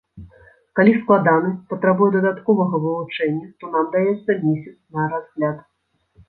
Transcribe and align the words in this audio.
Калі 0.77 0.93
складаны, 1.01 1.51
патрабуе 1.73 2.07
дадатковага 2.15 2.75
вывучэння, 2.87 3.47
то 3.61 3.71
нам 3.77 3.85
даецца 3.97 4.31
месяц 4.47 4.75
на 4.99 5.07
разгляд. 5.15 5.63